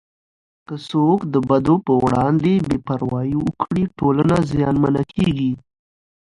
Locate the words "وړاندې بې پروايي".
2.03-3.35